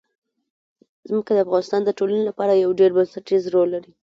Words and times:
ځمکه 1.09 1.31
د 1.33 1.37
افغانستان 1.45 1.81
د 1.85 1.89
ټولنې 1.97 2.23
لپاره 2.29 2.53
یو 2.63 2.71
ډېر 2.79 2.91
بنسټيز 2.97 3.43
رول 3.53 3.67
لري. 3.75 3.91